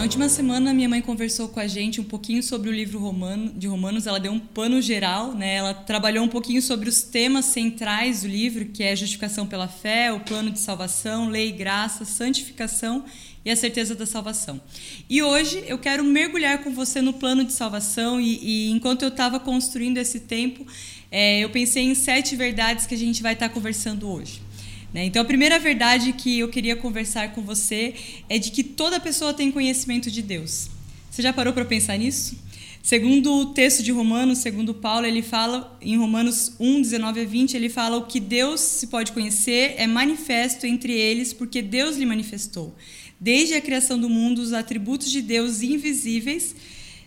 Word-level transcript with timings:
Na 0.00 0.04
última 0.04 0.30
semana, 0.30 0.72
minha 0.72 0.88
mãe 0.88 1.02
conversou 1.02 1.46
com 1.46 1.60
a 1.60 1.66
gente 1.66 2.00
um 2.00 2.04
pouquinho 2.04 2.42
sobre 2.42 2.70
o 2.70 2.72
livro 2.72 2.98
Romano, 2.98 3.52
de 3.52 3.66
Romanos. 3.66 4.06
Ela 4.06 4.18
deu 4.18 4.32
um 4.32 4.40
pano 4.40 4.80
geral, 4.80 5.34
né? 5.34 5.56
Ela 5.56 5.74
trabalhou 5.74 6.24
um 6.24 6.28
pouquinho 6.28 6.62
sobre 6.62 6.88
os 6.88 7.02
temas 7.02 7.44
centrais 7.44 8.22
do 8.22 8.28
livro, 8.28 8.64
que 8.64 8.82
é 8.82 8.96
justificação 8.96 9.46
pela 9.46 9.68
fé, 9.68 10.10
o 10.10 10.20
plano 10.20 10.50
de 10.50 10.58
salvação, 10.58 11.28
lei 11.28 11.50
e 11.50 11.52
graça, 11.52 12.06
santificação 12.06 13.04
e 13.44 13.50
a 13.50 13.56
certeza 13.56 13.94
da 13.94 14.06
salvação. 14.06 14.58
E 15.08 15.22
hoje 15.22 15.62
eu 15.66 15.76
quero 15.76 16.02
mergulhar 16.02 16.64
com 16.64 16.72
você 16.72 17.02
no 17.02 17.12
plano 17.12 17.44
de 17.44 17.52
salvação. 17.52 18.18
E, 18.18 18.38
e 18.42 18.70
enquanto 18.70 19.02
eu 19.02 19.08
estava 19.08 19.38
construindo 19.38 19.98
esse 19.98 20.20
tempo, 20.20 20.66
é, 21.10 21.40
eu 21.40 21.50
pensei 21.50 21.84
em 21.84 21.94
sete 21.94 22.34
verdades 22.36 22.86
que 22.86 22.94
a 22.94 22.98
gente 22.98 23.22
vai 23.22 23.34
estar 23.34 23.50
conversando 23.50 24.08
hoje. 24.08 24.40
Né? 24.92 25.04
Então, 25.04 25.22
a 25.22 25.24
primeira 25.24 25.58
verdade 25.58 26.12
que 26.12 26.38
eu 26.38 26.48
queria 26.48 26.76
conversar 26.76 27.32
com 27.32 27.42
você 27.42 27.94
é 28.28 28.38
de 28.38 28.50
que 28.50 28.64
toda 28.64 28.98
pessoa 28.98 29.32
tem 29.32 29.50
conhecimento 29.50 30.10
de 30.10 30.22
Deus. 30.22 30.68
Você 31.10 31.22
já 31.22 31.32
parou 31.32 31.52
para 31.52 31.64
pensar 31.64 31.96
nisso? 31.96 32.36
Segundo 32.82 33.32
o 33.34 33.46
texto 33.46 33.82
de 33.82 33.92
Romanos, 33.92 34.38
segundo 34.38 34.72
Paulo, 34.72 35.06
ele 35.06 35.20
fala 35.20 35.78
em 35.82 35.98
Romanos 35.98 36.54
1, 36.58 36.80
19 36.80 37.20
a 37.20 37.24
20, 37.24 37.54
ele 37.54 37.68
fala 37.68 37.98
o 37.98 38.06
que 38.06 38.18
Deus 38.18 38.60
se 38.60 38.86
pode 38.86 39.12
conhecer 39.12 39.74
é 39.76 39.86
manifesto 39.86 40.66
entre 40.66 40.92
eles, 40.92 41.32
porque 41.32 41.60
Deus 41.60 41.96
lhe 41.96 42.06
manifestou. 42.06 42.74
Desde 43.20 43.54
a 43.54 43.60
criação 43.60 43.98
do 43.98 44.08
mundo, 44.08 44.38
os 44.38 44.54
atributos 44.54 45.10
de 45.10 45.20
Deus 45.20 45.62
invisíveis, 45.62 46.56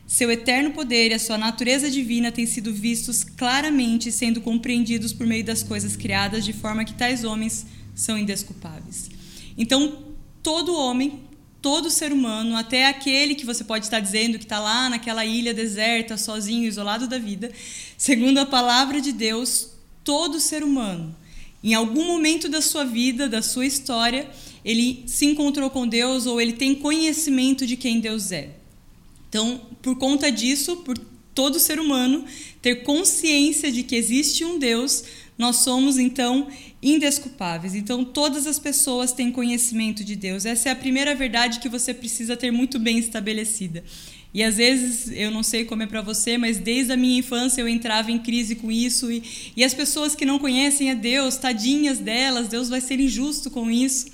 seu 0.06 0.30
eterno 0.32 0.72
poder 0.72 1.12
e 1.12 1.14
a 1.14 1.20
sua 1.20 1.38
natureza 1.38 1.90
divina 1.90 2.32
têm 2.32 2.46
sido 2.46 2.74
vistos 2.74 3.24
claramente, 3.24 4.12
sendo 4.12 4.42
compreendidos 4.42 5.14
por 5.14 5.26
meio 5.26 5.44
das 5.44 5.64
coisas 5.64 5.96
criadas, 5.96 6.46
de 6.46 6.54
forma 6.54 6.86
que 6.86 6.94
tais 6.94 7.24
homens 7.24 7.66
são 7.96 8.18
indesculpáveis. 8.18 9.10
Então, 9.58 10.00
todo 10.42 10.76
homem, 10.76 11.22
todo 11.62 11.90
ser 11.90 12.12
humano, 12.12 12.56
até 12.56 12.88
aquele 12.88 13.36
que 13.36 13.46
você 13.46 13.64
pode 13.64 13.86
estar 13.86 14.00
dizendo 14.00 14.38
que 14.38 14.46
está 14.46 14.60
lá 14.60 14.90
naquela 14.90 15.26
ilha 15.26 15.54
deserta, 15.54 16.18
sozinho, 16.18 16.68
isolado 16.68 17.08
da 17.08 17.18
vida, 17.18 17.52
segundo 17.98 18.40
a 18.40 18.46
palavra 18.46 19.00
de 19.00 19.14
Deus, 19.14 19.70
todo 20.04 20.40
ser 20.40 20.64
humano, 20.64 21.16
em 21.64 21.74
algum 21.74 22.06
momento 22.06 22.50
da 22.50 22.62
sua 22.62 22.84
vida, 22.84 23.30
da 23.30 23.42
sua 23.42 23.66
história, 23.66 24.30
ele 24.66 25.04
se 25.08 25.26
encontrou 25.26 25.70
com 25.70 25.88
Deus 25.88 26.26
ou 26.26 26.42
ele 26.42 26.54
tem 26.54 26.76
conhecimento 26.76 27.66
de 27.66 27.78
quem 27.78 28.02
Deus 28.02 28.32
é. 28.34 28.50
Então, 29.30 29.62
por 29.84 29.98
conta 29.98 30.32
disso, 30.32 30.78
por 30.78 30.98
todo 31.36 31.60
ser 31.60 31.80
humano 31.80 32.26
ter 32.62 32.78
consciência 32.84 33.72
de 33.72 33.84
que 33.84 33.96
existe 33.96 34.46
um 34.46 34.58
Deus, 34.58 35.04
nós 35.38 35.58
somos 35.58 36.00
então 36.00 36.48
indesculpáveis. 36.82 37.76
Então, 37.76 38.04
todas 38.06 38.48
as 38.48 38.58
pessoas 38.58 39.12
têm 39.12 39.32
conhecimento 39.32 40.04
de 40.04 40.16
Deus. 40.16 40.46
Essa 40.46 40.70
é 40.70 40.72
a 40.72 40.76
primeira 40.76 41.14
verdade 41.14 41.60
que 41.60 41.68
você 41.68 41.94
precisa 41.94 42.38
ter 42.38 42.50
muito 42.50 42.80
bem 42.80 42.98
estabelecida. 42.98 43.84
E 44.34 44.42
às 44.42 44.56
vezes, 44.56 45.12
eu 45.14 45.30
não 45.30 45.44
sei 45.44 45.66
como 45.66 45.84
é 45.84 45.86
para 45.86 46.02
você, 46.02 46.38
mas 46.38 46.58
desde 46.58 46.94
a 46.94 46.98
minha 46.98 47.20
infância 47.20 47.62
eu 47.62 47.68
entrava 47.68 48.10
em 48.10 48.20
crise 48.20 48.56
com 48.56 48.72
isso. 48.72 49.12
E, 49.12 49.52
e 49.56 49.64
as 49.64 49.74
pessoas 49.74 50.16
que 50.16 50.26
não 50.26 50.40
conhecem 50.40 50.92
a 50.92 50.94
Deus, 50.94 51.36
tadinhas 51.36 52.00
delas, 52.00 52.48
Deus 52.48 52.70
vai 52.70 52.80
ser 52.80 53.00
injusto 53.00 53.52
com 53.52 53.70
isso. 53.70 54.08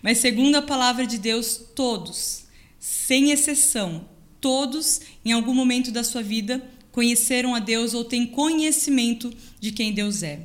Mas, 0.00 0.18
segundo 0.18 0.54
a 0.54 0.62
palavra 0.62 1.04
de 1.04 1.18
Deus, 1.18 1.60
todos, 1.74 2.44
sem 2.78 3.32
exceção, 3.32 4.08
todos, 4.40 5.00
em 5.24 5.32
algum 5.32 5.54
momento 5.54 5.90
da 5.90 6.04
sua 6.04 6.22
vida, 6.22 6.62
conheceram 6.92 7.54
a 7.54 7.58
Deus 7.58 7.94
ou 7.94 8.04
têm 8.04 8.26
conhecimento 8.26 9.32
de 9.60 9.70
quem 9.70 9.92
Deus 9.92 10.22
é. 10.22 10.40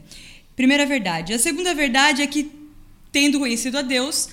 Primeira 0.56 0.86
verdade. 0.86 1.34
A 1.34 1.40
segunda 1.40 1.74
verdade 1.74 2.22
é 2.22 2.28
que, 2.28 2.52
tendo 3.12 3.40
conhecido 3.40 3.78
a 3.78 3.82
Deus, 3.82 4.30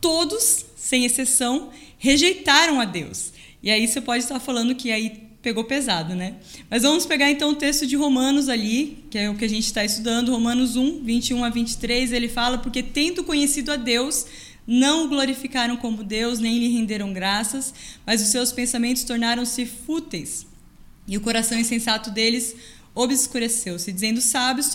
todos, 0.00 0.66
sem 0.76 1.04
exceção, 1.04 1.70
rejeitaram 1.98 2.80
a 2.80 2.84
Deus. 2.84 3.32
E 3.62 3.70
aí 3.70 3.86
você 3.86 4.00
pode 4.00 4.24
estar 4.24 4.40
falando 4.40 4.74
que 4.74 4.90
aí 4.90 5.22
pegou 5.40 5.64
pesado, 5.64 6.14
né? 6.14 6.36
Mas 6.70 6.82
vamos 6.82 7.04
pegar 7.04 7.30
então 7.30 7.50
o 7.50 7.54
texto 7.54 7.86
de 7.86 7.96
Romanos 7.96 8.48
ali, 8.48 9.04
que 9.10 9.18
é 9.18 9.28
o 9.28 9.34
que 9.34 9.44
a 9.44 9.48
gente 9.48 9.64
está 9.64 9.84
estudando, 9.84 10.30
Romanos 10.30 10.76
1, 10.76 11.02
21 11.02 11.44
a 11.44 11.48
23, 11.48 12.12
ele 12.12 12.28
fala: 12.28 12.58
Porque 12.58 12.82
tendo 12.82 13.24
conhecido 13.24 13.72
a 13.72 13.76
Deus, 13.76 14.26
não 14.66 15.04
o 15.04 15.08
glorificaram 15.08 15.76
como 15.76 16.04
Deus, 16.04 16.38
nem 16.38 16.58
lhe 16.58 16.68
renderam 16.68 17.12
graças, 17.12 17.72
mas 18.06 18.22
os 18.22 18.28
seus 18.28 18.52
pensamentos 18.52 19.04
tornaram-se 19.04 19.66
fúteis, 19.66 20.46
e 21.06 21.16
o 21.16 21.20
coração 21.20 21.58
insensato 21.58 22.10
deles 22.10 22.54
obscureceu-se, 22.94 23.92
dizendo 23.92 24.20
sábios, 24.20 24.70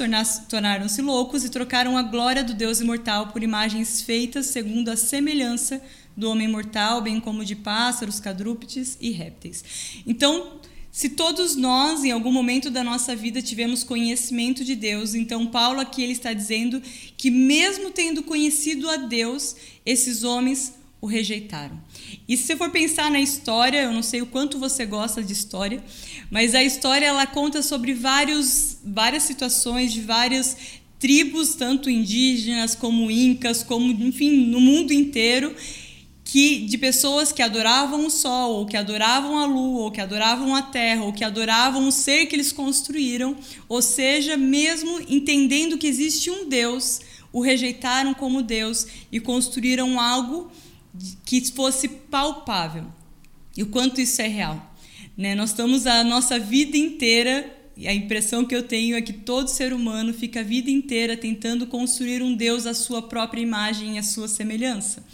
tornaram-se 0.49 1.01
loucos 1.01 1.45
e 1.45 1.49
trocaram 1.49 1.97
a 1.97 2.01
glória 2.01 2.43
do 2.43 2.53
Deus 2.53 2.81
imortal 2.81 3.27
por 3.27 3.43
imagens 3.43 4.01
feitas 4.01 4.47
segundo 4.47 4.89
a 4.89 4.97
semelhança 4.97 5.81
do 6.15 6.31
homem 6.31 6.47
mortal, 6.47 6.99
bem 6.99 7.19
como 7.19 7.45
de 7.45 7.55
pássaros, 7.55 8.19
quadrúpedes 8.19 8.97
e 8.99 9.11
répteis. 9.11 9.63
Então, 10.05 10.56
se 10.97 11.09
todos 11.09 11.55
nós, 11.55 12.03
em 12.03 12.09
algum 12.09 12.31
momento 12.31 12.71
da 12.71 12.83
nossa 12.83 13.15
vida, 13.15 13.39
tivemos 13.39 13.83
conhecimento 13.83 14.65
de 14.65 14.75
Deus, 14.75 15.13
então 15.13 15.45
Paulo 15.45 15.79
aqui 15.79 16.01
ele 16.01 16.13
está 16.13 16.33
dizendo 16.33 16.81
que, 17.15 17.29
mesmo 17.29 17.91
tendo 17.91 18.23
conhecido 18.23 18.89
a 18.89 18.95
Deus, 18.97 19.55
esses 19.85 20.23
homens 20.23 20.73
o 20.99 21.05
rejeitaram. 21.05 21.79
E 22.27 22.35
se 22.35 22.47
você 22.47 22.57
for 22.57 22.71
pensar 22.71 23.11
na 23.11 23.21
história, 23.21 23.83
eu 23.83 23.93
não 23.93 24.01
sei 24.01 24.23
o 24.23 24.25
quanto 24.25 24.57
você 24.57 24.87
gosta 24.87 25.21
de 25.21 25.33
história, 25.33 25.83
mas 26.31 26.55
a 26.55 26.63
história 26.63 27.05
ela 27.05 27.27
conta 27.27 27.61
sobre 27.61 27.93
vários, 27.93 28.79
várias 28.83 29.21
situações 29.21 29.93
de 29.93 30.01
várias 30.01 30.57
tribos, 30.97 31.53
tanto 31.53 31.91
indígenas 31.91 32.73
como 32.73 33.11
incas, 33.11 33.61
como 33.61 33.91
enfim, 34.03 34.47
no 34.47 34.59
mundo 34.59 34.91
inteiro, 34.91 35.55
que 36.29 36.59
de 36.59 36.77
pessoas 36.77 37.31
que 37.31 37.41
adoravam 37.41 38.05
o 38.05 38.09
sol, 38.09 38.57
ou 38.57 38.65
que 38.65 38.75
adoravam 38.75 39.37
a 39.37 39.45
lua, 39.45 39.83
ou 39.83 39.91
que 39.91 40.01
adoravam 40.01 40.53
a 40.53 40.61
terra, 40.61 41.05
ou 41.05 41.13
que 41.13 41.23
adoravam 41.23 41.87
o 41.87 41.91
ser 41.91 42.25
que 42.25 42.35
eles 42.35 42.51
construíram, 42.51 43.37
ou 43.69 43.81
seja, 43.81 44.35
mesmo 44.35 44.99
entendendo 45.07 45.77
que 45.77 45.87
existe 45.87 46.29
um 46.29 46.49
Deus, 46.49 46.99
o 47.31 47.39
rejeitaram 47.39 48.13
como 48.13 48.43
Deus 48.43 48.87
e 49.09 49.21
construíram 49.21 50.01
algo 50.01 50.51
que 51.25 51.39
fosse 51.49 51.87
palpável. 51.87 52.85
E 53.55 53.63
o 53.63 53.67
quanto 53.67 54.01
isso 54.01 54.21
é 54.21 54.27
real. 54.27 54.75
Né? 55.15 55.33
Nós 55.33 55.51
estamos 55.51 55.87
a 55.87 56.03
nossa 56.03 56.37
vida 56.37 56.75
inteira, 56.75 57.55
e 57.77 57.87
a 57.87 57.93
impressão 57.93 58.43
que 58.43 58.53
eu 58.53 58.63
tenho 58.63 58.97
é 58.97 59.01
que 59.01 59.13
todo 59.13 59.47
ser 59.47 59.71
humano 59.71 60.13
fica 60.13 60.41
a 60.41 60.43
vida 60.43 60.69
inteira 60.69 61.15
tentando 61.15 61.65
construir 61.67 62.21
um 62.21 62.35
Deus 62.35 62.65
à 62.65 62.73
sua 62.73 63.01
própria 63.01 63.39
imagem 63.39 63.95
e 63.95 63.97
à 63.97 64.03
sua 64.03 64.27
semelhança. 64.27 65.05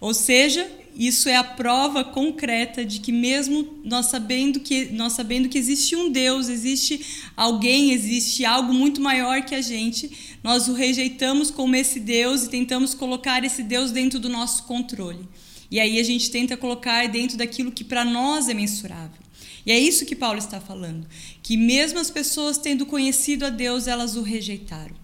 Ou 0.00 0.12
seja, 0.12 0.68
isso 0.96 1.28
é 1.28 1.36
a 1.36 1.44
prova 1.44 2.02
concreta 2.02 2.82
de 2.84 3.00
que 3.00 3.12
mesmo 3.12 3.80
nós 3.84 4.06
sabendo 4.06 4.60
que 4.60 4.86
nós 4.86 5.12
sabendo 5.12 5.48
que 5.48 5.58
existe 5.58 5.94
um 5.94 6.10
Deus, 6.10 6.48
existe 6.48 7.04
alguém, 7.36 7.92
existe 7.92 8.44
algo 8.46 8.72
muito 8.72 9.00
maior 9.00 9.42
que 9.42 9.54
a 9.54 9.60
gente, 9.60 10.10
nós 10.42 10.68
o 10.68 10.72
rejeitamos 10.72 11.50
como 11.50 11.76
esse 11.76 12.00
Deus 12.00 12.44
e 12.44 12.48
tentamos 12.48 12.94
colocar 12.94 13.44
esse 13.44 13.62
Deus 13.62 13.90
dentro 13.90 14.18
do 14.18 14.30
nosso 14.30 14.62
controle. 14.64 15.28
E 15.70 15.78
aí 15.78 16.00
a 16.00 16.02
gente 16.02 16.30
tenta 16.30 16.56
colocar 16.56 17.06
dentro 17.08 17.36
daquilo 17.36 17.72
que 17.72 17.84
para 17.84 18.04
nós 18.04 18.48
é 18.48 18.54
mensurável. 18.54 19.20
E 19.66 19.72
é 19.72 19.78
isso 19.78 20.06
que 20.06 20.14
Paulo 20.14 20.38
está 20.38 20.60
falando, 20.60 21.06
que 21.42 21.56
mesmo 21.56 21.98
as 21.98 22.08
pessoas 22.08 22.56
tendo 22.56 22.86
conhecido 22.86 23.44
a 23.44 23.50
Deus, 23.50 23.86
elas 23.86 24.16
o 24.16 24.22
rejeitaram. 24.22 24.94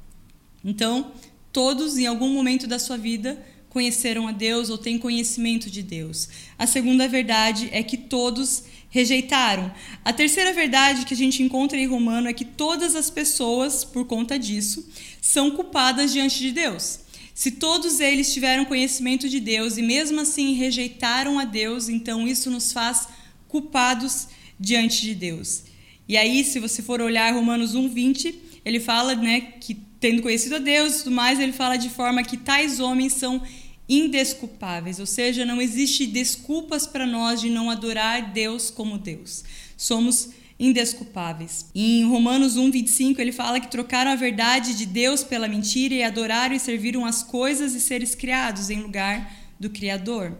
Então, 0.64 1.12
todos 1.53 1.98
em 1.98 2.06
algum 2.06 2.32
momento 2.32 2.66
da 2.66 2.78
sua 2.78 2.97
vida 2.97 3.44
conheceram 3.72 4.28
a 4.28 4.33
Deus 4.33 4.69
ou 4.69 4.77
têm 4.77 4.99
conhecimento 4.99 5.71
de 5.71 5.83
Deus. 5.83 6.28
A 6.59 6.66
segunda 6.66 7.09
verdade 7.09 7.71
é 7.72 7.83
que 7.83 7.97
todos 7.97 8.65
rejeitaram. 8.91 9.72
A 10.05 10.12
terceira 10.12 10.53
verdade 10.53 11.06
que 11.06 11.15
a 11.15 11.16
gente 11.16 11.43
encontra 11.43 11.78
em 11.78 11.87
Romano 11.87 12.28
é 12.28 12.34
que 12.34 12.44
todas 12.44 12.94
as 12.94 13.09
pessoas, 13.09 13.83
por 13.83 14.05
conta 14.05 14.38
disso, 14.38 14.87
são 15.22 15.53
culpadas 15.53 16.12
diante 16.12 16.38
de 16.38 16.53
Deus. 16.53 17.00
Se 17.34 17.53
todos 17.53 17.99
eles 17.99 18.31
tiveram 18.34 18.66
conhecimento 18.66 19.27
de 19.27 19.41
Deus 19.41 19.78
e 19.78 19.83
mesmo 19.83 20.21
assim 20.21 20.53
rejeitaram 20.53 21.39
a 21.39 21.45
Deus, 21.47 21.89
então 21.89 22.28
isso 22.28 22.51
nos 22.51 22.75
faz 22.75 23.09
culpados 23.48 24.28
diante 24.60 25.01
de 25.01 25.15
Deus. 25.15 25.63
E 26.07 26.18
aí, 26.18 26.45
se 26.45 26.60
você 26.60 26.83
for 26.83 27.01
olhar 27.01 27.33
Romanos 27.33 27.75
1:20, 27.75 28.34
ele 28.66 28.78
fala, 28.78 29.15
né, 29.15 29.41
que 29.41 29.75
tendo 29.98 30.21
conhecido 30.21 30.57
a 30.57 30.59
Deus 30.59 31.04
tudo 31.04 31.13
mais, 31.13 31.39
ele 31.39 31.53
fala 31.53 31.77
de 31.77 31.89
forma 31.89 32.25
que 32.25 32.36
tais 32.36 32.80
homens 32.80 33.13
são 33.13 33.41
indesculpáveis, 33.88 34.98
ou 34.98 35.06
seja, 35.06 35.44
não 35.44 35.60
existe 35.60 36.06
desculpas 36.06 36.86
para 36.86 37.06
nós 37.06 37.40
de 37.40 37.50
não 37.50 37.70
adorar 37.70 38.32
Deus 38.32 38.70
como 38.70 38.98
Deus. 38.98 39.44
Somos 39.76 40.30
indesculpáveis. 40.58 41.66
Em 41.74 42.04
Romanos 42.04 42.56
1:25 42.56 43.18
ele 43.18 43.32
fala 43.32 43.58
que 43.58 43.70
trocaram 43.70 44.12
a 44.12 44.16
verdade 44.16 44.74
de 44.74 44.86
Deus 44.86 45.24
pela 45.24 45.48
mentira 45.48 45.94
e 45.94 46.02
adoraram 46.02 46.54
e 46.54 46.60
serviram 46.60 47.04
as 47.04 47.22
coisas 47.22 47.74
e 47.74 47.80
seres 47.80 48.14
criados 48.14 48.70
em 48.70 48.80
lugar 48.80 49.30
do 49.58 49.68
criador. 49.68 50.36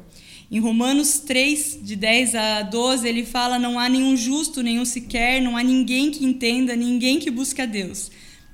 Em 0.51 0.61
Romanos 0.61 1.19
3, 1.21 1.79
de 1.83 1.97
10 1.97 2.35
a 2.35 2.63
12, 2.63 3.09
ele 3.09 3.25
fala: 3.25 3.59
Não 3.59 3.79
há 3.79 3.89
nenhum 3.89 4.17
justo, 4.17 4.63
nenhum 4.63 4.85
sequer, 4.85 5.41
não 5.41 5.57
há 5.57 5.63
ninguém 5.63 6.11
que 6.11 6.25
entenda, 6.25 6.77
ninguém 6.77 7.19
que 7.19 7.31
busque 7.31 7.63
a 7.63 7.67
Deus. 7.67 8.11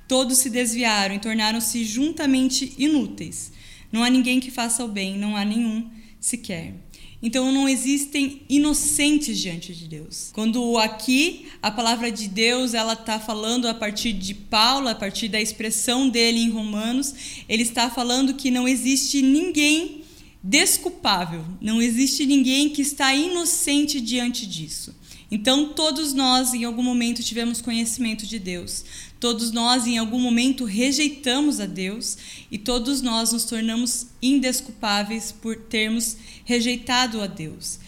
Todos 0.07 0.37
se 0.37 0.49
desviaram 0.49 1.15
e 1.15 1.19
tornaram-se 1.19 1.83
juntamente 1.83 2.73
inúteis. 2.77 3.51
Não 3.91 4.03
há 4.03 4.09
ninguém 4.09 4.39
que 4.39 4.51
faça 4.51 4.83
o 4.83 4.87
bem, 4.87 5.17
não 5.17 5.35
há 5.35 5.43
nenhum 5.43 5.89
sequer. 6.19 6.73
Então 7.21 7.51
não 7.51 7.67
existem 7.67 8.41
inocentes 8.47 9.37
diante 9.37 9.75
de 9.75 9.87
Deus. 9.87 10.29
Quando 10.33 10.77
aqui 10.77 11.47
a 11.61 11.69
palavra 11.69 12.09
de 12.09 12.29
Deus 12.29 12.73
ela 12.73 12.93
está 12.93 13.19
falando 13.19 13.67
a 13.67 13.73
partir 13.73 14.13
de 14.13 14.33
Paulo, 14.33 14.87
a 14.87 14.95
partir 14.95 15.27
da 15.27 15.41
expressão 15.41 16.07
dele 16.07 16.39
em 16.39 16.49
Romanos, 16.49 17.13
ele 17.49 17.63
está 17.63 17.89
falando 17.89 18.35
que 18.35 18.49
não 18.49 18.67
existe 18.67 19.21
ninguém 19.21 20.03
desculpável, 20.41 21.43
não 21.59 21.81
existe 21.81 22.25
ninguém 22.25 22.69
que 22.69 22.81
está 22.81 23.13
inocente 23.13 23.99
diante 23.99 24.45
disso. 24.45 24.95
Então 25.31 25.73
todos 25.73 26.13
nós 26.13 26.53
em 26.53 26.63
algum 26.63 26.81
momento 26.81 27.21
tivemos 27.21 27.61
conhecimento 27.61 28.25
de 28.25 28.39
Deus. 28.39 28.83
Todos 29.19 29.51
nós, 29.51 29.85
em 29.85 29.97
algum 29.97 30.19
momento, 30.19 30.65
rejeitamos 30.65 31.59
a 31.59 31.65
Deus 31.65 32.17
e 32.49 32.57
todos 32.57 33.01
nós 33.01 33.31
nos 33.31 33.45
tornamos 33.45 34.07
indesculpáveis 34.21 35.31
por 35.31 35.55
termos 35.55 36.17
rejeitado 36.45 37.21
a 37.21 37.27
Deus. 37.27 37.79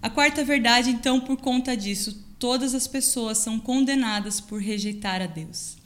A 0.00 0.08
quarta 0.08 0.44
verdade, 0.44 0.90
então, 0.90 1.20
por 1.20 1.36
conta 1.36 1.76
disso, 1.76 2.24
todas 2.38 2.74
as 2.74 2.86
pessoas 2.86 3.38
são 3.38 3.58
condenadas 3.58 4.40
por 4.40 4.60
rejeitar 4.60 5.20
a 5.20 5.26
Deus. 5.26 5.76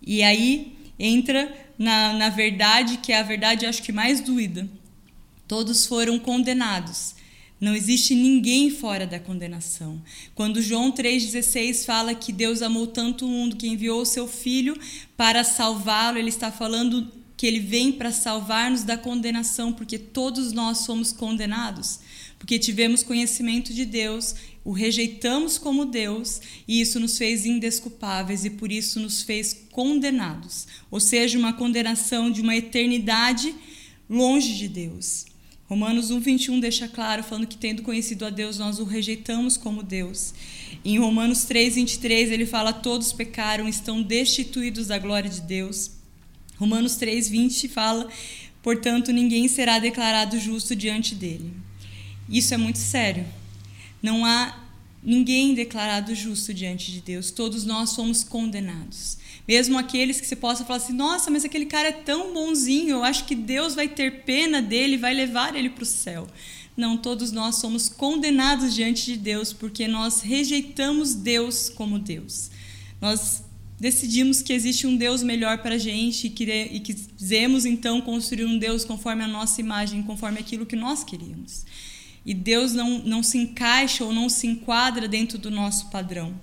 E 0.00 0.22
aí 0.22 0.76
entra 0.98 1.52
na, 1.78 2.12
na 2.12 2.28
verdade, 2.28 2.98
que 2.98 3.12
é 3.12 3.18
a 3.18 3.22
verdade, 3.22 3.66
acho 3.66 3.82
que 3.82 3.92
mais 3.92 4.20
doída. 4.20 4.68
Todos 5.46 5.86
foram 5.86 6.18
condenados 6.18 7.14
não 7.60 7.74
existe 7.74 8.14
ninguém 8.14 8.70
fora 8.70 9.06
da 9.06 9.18
condenação. 9.18 10.00
Quando 10.34 10.62
João 10.62 10.92
3,16 10.92 11.84
fala 11.84 12.14
que 12.14 12.32
Deus 12.32 12.62
amou 12.62 12.86
tanto 12.86 13.26
o 13.26 13.28
mundo 13.28 13.56
que 13.56 13.66
enviou 13.66 14.02
o 14.02 14.06
seu 14.06 14.28
Filho 14.28 14.78
para 15.16 15.42
salvá-lo, 15.42 16.18
ele 16.18 16.28
está 16.28 16.52
falando 16.52 17.10
que 17.36 17.46
ele 17.46 17.60
vem 17.60 17.92
para 17.92 18.10
salvar-nos 18.10 18.82
da 18.82 18.98
condenação, 18.98 19.72
porque 19.72 19.96
todos 19.96 20.52
nós 20.52 20.78
somos 20.78 21.12
condenados. 21.12 22.00
Porque 22.38 22.58
tivemos 22.58 23.02
conhecimento 23.02 23.72
de 23.72 23.84
Deus, 23.84 24.34
o 24.64 24.72
rejeitamos 24.72 25.56
como 25.56 25.84
Deus, 25.84 26.40
e 26.66 26.80
isso 26.80 27.00
nos 27.00 27.16
fez 27.16 27.46
indesculpáveis 27.46 28.44
e 28.44 28.50
por 28.50 28.70
isso 28.70 29.00
nos 29.00 29.22
fez 29.22 29.66
condenados. 29.72 30.66
Ou 30.90 31.00
seja, 31.00 31.38
uma 31.38 31.52
condenação 31.52 32.30
de 32.30 32.40
uma 32.40 32.56
eternidade 32.56 33.54
longe 34.08 34.56
de 34.56 34.68
Deus. 34.68 35.26
Romanos 35.68 36.10
1:21 36.10 36.60
deixa 36.60 36.88
claro 36.88 37.22
falando 37.22 37.46
que 37.46 37.56
tendo 37.56 37.82
conhecido 37.82 38.24
a 38.24 38.30
Deus 38.30 38.58
nós 38.58 38.78
o 38.78 38.84
rejeitamos 38.84 39.58
como 39.58 39.82
Deus. 39.82 40.32
Em 40.82 40.98
Romanos 40.98 41.44
3:23 41.44 42.30
ele 42.32 42.46
fala 42.46 42.72
todos 42.72 43.12
pecaram, 43.12 43.68
estão 43.68 44.02
destituídos 44.02 44.86
da 44.86 44.98
glória 44.98 45.28
de 45.28 45.42
Deus. 45.42 45.90
Romanos 46.56 46.96
3:20 46.96 47.68
fala, 47.68 48.08
portanto 48.62 49.12
ninguém 49.12 49.46
será 49.46 49.78
declarado 49.78 50.40
justo 50.40 50.74
diante 50.74 51.14
dele. 51.14 51.52
Isso 52.30 52.54
é 52.54 52.56
muito 52.56 52.78
sério. 52.78 53.26
Não 54.02 54.24
há 54.24 54.67
ninguém 55.02 55.54
declarado 55.54 56.14
justo 56.14 56.52
diante 56.52 56.92
de 56.92 57.00
Deus. 57.00 57.30
Todos 57.30 57.64
nós 57.64 57.90
somos 57.90 58.24
condenados. 58.24 59.18
Mesmo 59.46 59.78
aqueles 59.78 60.20
que 60.20 60.26
você 60.26 60.36
possa 60.36 60.64
falar 60.64 60.78
assim: 60.78 60.92
nossa, 60.92 61.30
mas 61.30 61.44
aquele 61.44 61.66
cara 61.66 61.88
é 61.88 61.92
tão 61.92 62.32
bonzinho, 62.32 62.90
eu 62.90 63.04
acho 63.04 63.24
que 63.24 63.34
Deus 63.34 63.74
vai 63.74 63.88
ter 63.88 64.24
pena 64.24 64.60
dele, 64.60 64.96
vai 64.96 65.14
levar 65.14 65.54
ele 65.56 65.70
para 65.70 65.82
o 65.82 65.86
céu. 65.86 66.26
Não, 66.76 66.96
todos 66.96 67.32
nós 67.32 67.56
somos 67.56 67.88
condenados 67.88 68.74
diante 68.74 69.06
de 69.06 69.16
Deus 69.16 69.52
porque 69.52 69.88
nós 69.88 70.20
rejeitamos 70.20 71.14
Deus 71.14 71.68
como 71.68 71.98
Deus. 71.98 72.50
Nós 73.00 73.42
decidimos 73.80 74.42
que 74.42 74.52
existe 74.52 74.86
um 74.86 74.96
Deus 74.96 75.22
melhor 75.22 75.58
para 75.58 75.76
a 75.76 75.78
gente 75.78 76.26
e, 76.26 76.80
quisemos 76.80 77.64
então 77.64 78.00
construir 78.00 78.44
um 78.44 78.58
Deus 78.58 78.84
conforme 78.84 79.24
a 79.24 79.28
nossa 79.28 79.60
imagem, 79.60 80.02
conforme 80.02 80.38
aquilo 80.38 80.66
que 80.66 80.76
nós 80.76 81.04
queríamos. 81.04 81.64
E 82.24 82.34
Deus 82.34 82.72
não, 82.74 82.98
não 82.98 83.22
se 83.22 83.38
encaixa 83.38 84.04
ou 84.04 84.12
não 84.12 84.28
se 84.28 84.46
enquadra 84.46 85.08
dentro 85.08 85.38
do 85.38 85.50
nosso 85.50 85.90
padrão. 85.90 86.34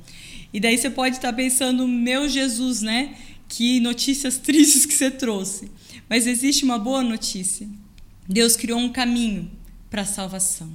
E 0.53 0.59
daí 0.59 0.77
você 0.77 0.89
pode 0.89 1.17
estar 1.17 1.33
pensando, 1.33 1.87
meu 1.87 2.29
Jesus, 2.29 2.81
né? 2.81 3.15
Que 3.47 3.79
notícias 3.79 4.37
tristes 4.39 4.85
que 4.85 4.93
você 4.93 5.11
trouxe. 5.11 5.69
Mas 6.09 6.27
existe 6.27 6.63
uma 6.63 6.79
boa 6.79 7.03
notícia. 7.03 7.67
Deus 8.27 8.55
criou 8.55 8.79
um 8.79 8.89
caminho 8.89 9.51
para 9.89 10.01
a 10.01 10.05
salvação. 10.05 10.73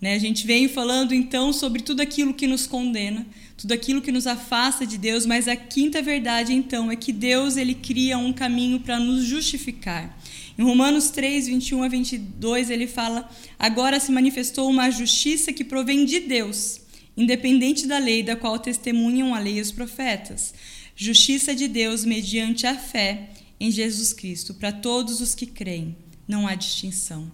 Né? 0.00 0.14
A 0.14 0.18
gente 0.18 0.46
vem 0.46 0.66
falando 0.68 1.12
então 1.12 1.52
sobre 1.52 1.82
tudo 1.82 2.00
aquilo 2.00 2.32
que 2.32 2.46
nos 2.46 2.66
condena, 2.66 3.26
tudo 3.56 3.72
aquilo 3.72 4.00
que 4.00 4.10
nos 4.10 4.26
afasta 4.26 4.86
de 4.86 4.96
Deus, 4.96 5.26
mas 5.26 5.46
a 5.46 5.54
quinta 5.54 6.00
verdade 6.00 6.54
então 6.54 6.90
é 6.90 6.96
que 6.96 7.12
Deus 7.12 7.56
ele 7.56 7.74
cria 7.74 8.16
um 8.16 8.32
caminho 8.32 8.80
para 8.80 8.98
nos 8.98 9.24
justificar. 9.24 10.18
Em 10.58 10.62
Romanos 10.62 11.10
3, 11.10 11.46
21 11.46 11.82
a 11.82 11.88
22, 11.88 12.70
ele 12.70 12.86
fala: 12.86 13.28
Agora 13.58 13.98
se 13.98 14.12
manifestou 14.12 14.68
uma 14.68 14.90
justiça 14.90 15.52
que 15.52 15.64
provém 15.64 16.04
de 16.04 16.20
Deus 16.20 16.80
independente 17.16 17.86
da 17.86 17.98
lei 17.98 18.22
da 18.22 18.36
qual 18.36 18.58
testemunham 18.58 19.34
a 19.34 19.38
lei 19.38 19.58
e 19.58 19.60
os 19.60 19.70
profetas. 19.70 20.54
Justiça 20.96 21.54
de 21.54 21.68
Deus 21.68 22.04
mediante 22.04 22.66
a 22.66 22.74
fé 22.74 23.30
em 23.58 23.70
Jesus 23.70 24.12
Cristo, 24.12 24.54
para 24.54 24.72
todos 24.72 25.20
os 25.20 25.34
que 25.34 25.46
creem. 25.46 25.96
Não 26.26 26.46
há 26.46 26.54
distinção. 26.54 27.30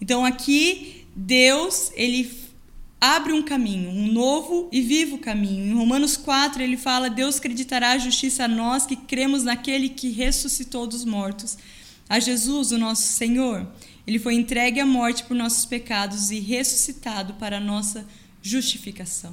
Então 0.00 0.24
aqui 0.24 1.04
Deus, 1.14 1.92
ele 1.94 2.30
abre 3.00 3.32
um 3.32 3.42
caminho, 3.42 3.90
um 3.90 4.06
novo 4.10 4.68
e 4.72 4.80
vivo 4.80 5.18
caminho. 5.18 5.66
Em 5.66 5.74
Romanos 5.74 6.16
4 6.16 6.62
ele 6.62 6.76
fala: 6.76 7.08
Deus 7.08 7.38
acreditará 7.38 7.92
a 7.92 7.98
justiça 7.98 8.44
a 8.44 8.48
nós 8.48 8.86
que 8.86 8.96
cremos 8.96 9.44
naquele 9.44 9.88
que 9.88 10.10
ressuscitou 10.10 10.86
dos 10.86 11.04
mortos, 11.04 11.56
a 12.10 12.18
Jesus, 12.18 12.72
o 12.72 12.78
nosso 12.78 13.04
Senhor. 13.04 13.64
Ele 14.04 14.18
foi 14.18 14.34
entregue 14.34 14.80
à 14.80 14.84
morte 14.84 15.22
por 15.22 15.36
nossos 15.36 15.64
pecados 15.64 16.32
e 16.32 16.40
ressuscitado 16.40 17.34
para 17.34 17.58
a 17.58 17.60
nossa 17.60 18.04
justificação. 18.42 19.32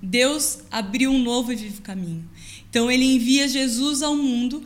Deus 0.00 0.60
abriu 0.70 1.10
um 1.10 1.18
novo 1.18 1.52
e 1.52 1.56
vivo 1.56 1.82
caminho. 1.82 2.24
Então, 2.70 2.88
ele 2.88 3.04
envia 3.04 3.48
Jesus 3.48 4.02
ao 4.02 4.16
mundo 4.16 4.62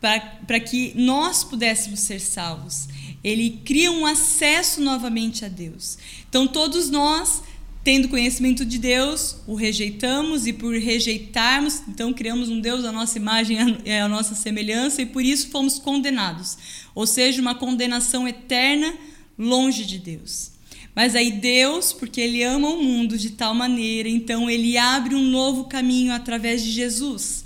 para 0.00 0.58
que 0.58 0.92
nós 0.96 1.44
pudéssemos 1.44 2.00
ser 2.00 2.20
salvos. 2.20 2.88
Ele 3.22 3.60
cria 3.64 3.92
um 3.92 4.04
acesso 4.04 4.80
novamente 4.80 5.44
a 5.44 5.48
Deus. 5.48 5.98
Então, 6.28 6.48
todos 6.48 6.90
nós, 6.90 7.42
tendo 7.88 8.10
conhecimento 8.10 8.66
de 8.66 8.76
Deus, 8.76 9.36
o 9.46 9.54
rejeitamos 9.54 10.46
e 10.46 10.52
por 10.52 10.76
rejeitarmos, 10.76 11.80
então 11.88 12.12
criamos 12.12 12.50
um 12.50 12.60
Deus 12.60 12.84
à 12.84 12.92
nossa 12.92 13.16
imagem, 13.16 13.56
à 13.58 14.06
nossa 14.06 14.34
semelhança 14.34 15.00
e 15.00 15.06
por 15.06 15.24
isso 15.24 15.48
fomos 15.48 15.78
condenados. 15.78 16.58
Ou 16.94 17.06
seja, 17.06 17.40
uma 17.40 17.54
condenação 17.54 18.28
eterna 18.28 18.92
longe 19.38 19.86
de 19.86 19.98
Deus. 19.98 20.50
Mas 20.94 21.16
aí 21.16 21.30
Deus, 21.30 21.94
porque 21.94 22.20
Ele 22.20 22.42
ama 22.42 22.68
o 22.68 22.84
mundo 22.84 23.16
de 23.16 23.30
tal 23.30 23.54
maneira, 23.54 24.06
então 24.06 24.50
Ele 24.50 24.76
abre 24.76 25.14
um 25.14 25.24
novo 25.24 25.64
caminho 25.64 26.12
através 26.12 26.62
de 26.62 26.70
Jesus, 26.70 27.42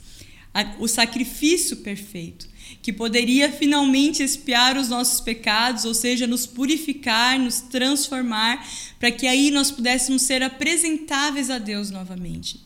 o 0.81 0.89
sacrifício 0.89 1.77
perfeito, 1.77 2.49
que 2.83 2.93
poderia 2.93 3.51
finalmente 3.51 4.25
expiar 4.25 4.77
os 4.77 4.89
nossos 4.89 5.21
pecados, 5.21 5.85
ou 5.85 5.95
seja, 5.95 6.27
nos 6.27 6.47
purificar, 6.47 7.39
nos 7.39 7.61
transformar, 7.61 8.69
para 8.99 9.13
que 9.13 9.29
aí 9.29 9.53
nós 9.53 9.71
pudéssemos 9.71 10.23
ser 10.23 10.43
apresentáveis 10.43 11.49
a 11.49 11.59
Deus 11.59 11.91
novamente. 11.91 12.61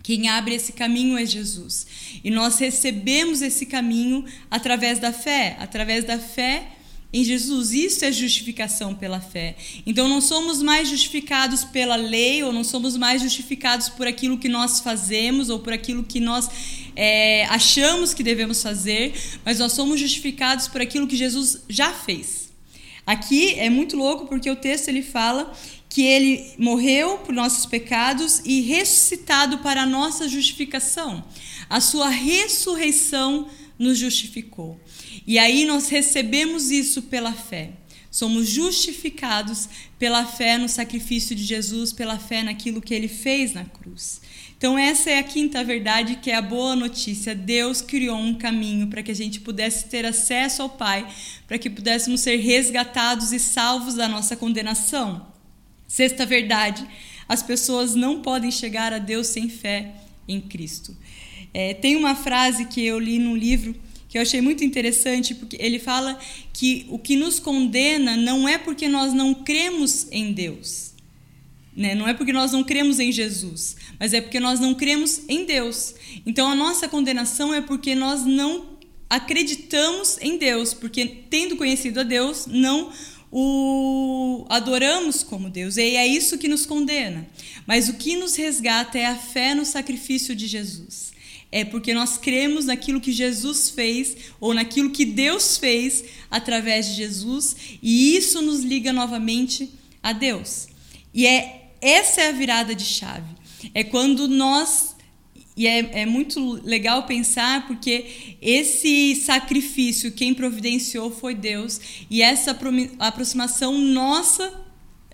Quem 0.00 0.28
abre 0.28 0.54
esse 0.54 0.72
caminho 0.72 1.18
é 1.18 1.26
Jesus. 1.26 1.86
E 2.22 2.30
nós 2.30 2.58
recebemos 2.58 3.42
esse 3.42 3.66
caminho 3.66 4.24
através 4.48 5.00
da 5.00 5.12
fé, 5.12 5.56
através 5.60 6.04
da 6.04 6.18
fé 6.18 6.77
em 7.12 7.24
Jesus. 7.24 7.72
Isso 7.72 8.04
é 8.04 8.12
justificação 8.12 8.94
pela 8.94 9.20
fé. 9.20 9.56
Então 9.86 10.08
não 10.08 10.20
somos 10.20 10.62
mais 10.62 10.88
justificados 10.88 11.64
pela 11.64 11.96
lei, 11.96 12.42
ou 12.42 12.52
não 12.52 12.62
somos 12.62 12.96
mais 12.96 13.22
justificados 13.22 13.88
por 13.88 14.06
aquilo 14.06 14.38
que 14.38 14.48
nós 14.48 14.80
fazemos, 14.80 15.48
ou 15.48 15.58
por 15.58 15.72
aquilo 15.72 16.04
que 16.04 16.20
nós 16.20 16.48
é, 16.94 17.44
achamos 17.46 18.12
que 18.12 18.22
devemos 18.22 18.62
fazer, 18.62 19.14
mas 19.44 19.58
nós 19.58 19.72
somos 19.72 20.00
justificados 20.00 20.68
por 20.68 20.80
aquilo 20.80 21.06
que 21.06 21.16
Jesus 21.16 21.62
já 21.68 21.92
fez. 21.92 22.48
Aqui 23.06 23.54
é 23.54 23.70
muito 23.70 23.96
louco 23.96 24.26
porque 24.26 24.50
o 24.50 24.56
texto 24.56 24.88
ele 24.88 25.02
fala 25.02 25.50
que 25.88 26.02
ele 26.02 26.44
morreu 26.58 27.16
por 27.18 27.34
nossos 27.34 27.64
pecados 27.64 28.42
e 28.44 28.60
ressuscitado 28.60 29.58
para 29.58 29.82
a 29.82 29.86
nossa 29.86 30.28
justificação. 30.28 31.24
A 31.70 31.80
sua 31.80 32.10
ressurreição 32.10 33.48
nos 33.78 33.96
justificou. 33.96 34.78
E 35.28 35.38
aí 35.38 35.66
nós 35.66 35.90
recebemos 35.90 36.70
isso 36.70 37.02
pela 37.02 37.34
fé. 37.34 37.72
Somos 38.10 38.48
justificados 38.48 39.68
pela 39.98 40.24
fé 40.24 40.56
no 40.56 40.70
sacrifício 40.70 41.36
de 41.36 41.44
Jesus, 41.44 41.92
pela 41.92 42.18
fé 42.18 42.42
naquilo 42.42 42.80
que 42.80 42.94
ele 42.94 43.08
fez 43.08 43.52
na 43.52 43.66
cruz. 43.66 44.22
Então, 44.56 44.78
essa 44.78 45.10
é 45.10 45.18
a 45.18 45.22
quinta 45.22 45.62
verdade, 45.62 46.16
que 46.16 46.30
é 46.30 46.34
a 46.34 46.40
boa 46.40 46.74
notícia. 46.74 47.34
Deus 47.34 47.82
criou 47.82 48.16
um 48.16 48.36
caminho 48.36 48.86
para 48.86 49.02
que 49.02 49.10
a 49.10 49.14
gente 49.14 49.40
pudesse 49.40 49.84
ter 49.90 50.06
acesso 50.06 50.62
ao 50.62 50.70
Pai, 50.70 51.06
para 51.46 51.58
que 51.58 51.68
pudéssemos 51.68 52.22
ser 52.22 52.36
resgatados 52.36 53.30
e 53.30 53.38
salvos 53.38 53.96
da 53.96 54.08
nossa 54.08 54.34
condenação. 54.34 55.26
Sexta 55.86 56.24
verdade: 56.24 56.86
as 57.28 57.42
pessoas 57.42 57.94
não 57.94 58.22
podem 58.22 58.50
chegar 58.50 58.94
a 58.94 58.98
Deus 58.98 59.26
sem 59.26 59.50
fé 59.50 59.92
em 60.26 60.40
Cristo. 60.40 60.96
É, 61.52 61.74
tem 61.74 61.96
uma 61.96 62.14
frase 62.14 62.64
que 62.64 62.82
eu 62.82 62.98
li 62.98 63.18
num 63.18 63.36
livro 63.36 63.76
que 64.08 64.16
eu 64.16 64.22
achei 64.22 64.40
muito 64.40 64.64
interessante, 64.64 65.34
porque 65.34 65.56
ele 65.60 65.78
fala 65.78 66.18
que 66.52 66.86
o 66.88 66.98
que 66.98 67.14
nos 67.14 67.38
condena 67.38 68.16
não 68.16 68.48
é 68.48 68.56
porque 68.56 68.88
nós 68.88 69.12
não 69.12 69.34
cremos 69.34 70.06
em 70.10 70.32
Deus. 70.32 70.92
Né? 71.76 71.94
Não 71.94 72.08
é 72.08 72.14
porque 72.14 72.32
nós 72.32 72.50
não 72.50 72.64
cremos 72.64 72.98
em 72.98 73.12
Jesus, 73.12 73.76
mas 74.00 74.12
é 74.12 74.20
porque 74.20 74.40
nós 74.40 74.58
não 74.58 74.74
cremos 74.74 75.20
em 75.28 75.44
Deus. 75.44 75.94
Então 76.26 76.50
a 76.50 76.54
nossa 76.54 76.88
condenação 76.88 77.54
é 77.54 77.60
porque 77.60 77.94
nós 77.94 78.24
não 78.24 78.78
acreditamos 79.08 80.18
em 80.20 80.38
Deus, 80.38 80.74
porque 80.74 81.06
tendo 81.30 81.56
conhecido 81.56 82.00
a 82.00 82.02
Deus, 82.02 82.46
não 82.46 82.90
o 83.30 84.46
adoramos 84.48 85.22
como 85.22 85.50
Deus. 85.50 85.76
E 85.76 85.96
é 85.96 86.06
isso 86.06 86.38
que 86.38 86.48
nos 86.48 86.66
condena. 86.66 87.26
Mas 87.66 87.88
o 87.88 87.94
que 87.94 88.16
nos 88.16 88.34
resgata 88.36 88.98
é 88.98 89.06
a 89.06 89.16
fé 89.16 89.54
no 89.54 89.64
sacrifício 89.64 90.34
de 90.34 90.46
Jesus. 90.46 91.07
É 91.50 91.64
porque 91.64 91.94
nós 91.94 92.18
cremos 92.18 92.66
naquilo 92.66 93.00
que 93.00 93.12
Jesus 93.12 93.70
fez 93.70 94.16
ou 94.38 94.52
naquilo 94.52 94.90
que 94.90 95.04
Deus 95.04 95.56
fez 95.56 96.04
através 96.30 96.88
de 96.88 96.94
Jesus, 96.94 97.56
e 97.82 98.16
isso 98.16 98.42
nos 98.42 98.60
liga 98.60 98.92
novamente 98.92 99.70
a 100.02 100.12
Deus. 100.12 100.68
E 101.14 101.26
é 101.26 101.72
essa 101.80 102.20
é 102.20 102.28
a 102.28 102.32
virada 102.32 102.74
de 102.74 102.84
chave. 102.84 103.34
É 103.72 103.82
quando 103.82 104.28
nós 104.28 104.96
e 105.58 105.66
é, 105.66 106.02
é 106.02 106.06
muito 106.06 106.60
legal 106.64 107.02
pensar 107.02 107.66
porque 107.66 108.36
esse 108.40 109.16
sacrifício, 109.16 110.12
quem 110.12 110.32
providenciou 110.32 111.10
foi 111.10 111.34
Deus, 111.34 111.80
e 112.08 112.22
essa 112.22 112.56
aproximação 113.00 113.76
nossa, 113.76 114.67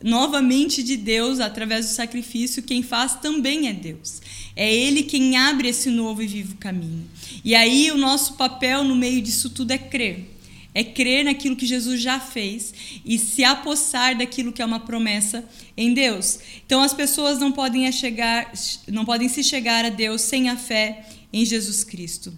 novamente 0.05 0.83
de 0.83 0.97
Deus, 0.97 1.41
através 1.41 1.87
do 1.87 1.93
sacrifício, 1.93 2.63
quem 2.63 2.83
faz 2.83 3.17
também 3.17 3.69
é 3.69 3.73
Deus. 3.73 4.21
É 4.55 4.73
Ele 4.73 5.03
quem 5.03 5.37
abre 5.37 5.69
esse 5.69 5.91
novo 5.91 6.23
e 6.23 6.27
vivo 6.27 6.57
caminho. 6.57 7.09
E 7.43 7.55
aí 7.55 7.91
o 7.91 7.97
nosso 7.97 8.35
papel 8.35 8.85
no 8.85 8.95
meio 8.95 9.21
disso 9.21 9.51
tudo 9.51 9.73
é 9.73 9.79
crer 9.79 10.35
é 10.75 10.83
crer 10.83 11.25
naquilo 11.25 11.55
que 11.55 11.65
Jesus 11.65 12.03
já 12.03 12.19
fez 12.19 12.75
e 13.05 13.17
se 13.17 13.45
apossar 13.45 14.19
daquilo 14.19 14.53
que 14.53 14.61
é 14.61 14.65
uma 14.65 14.81
promessa 14.81 15.49
em 15.77 15.95
Deus. 15.95 16.41
Então 16.67 16.83
as 16.83 16.93
pessoas 16.93 17.39
não 17.39 17.53
podem 17.53 17.91
chegar, 17.93 18.53
não 18.89 19.05
podem 19.05 19.29
se 19.29 19.45
chegar 19.45 19.85
a 19.85 19.89
Deus 19.89 20.23
sem 20.23 20.49
a 20.49 20.57
fé 20.57 21.07
em 21.33 21.45
Jesus 21.45 21.85
Cristo. 21.85 22.37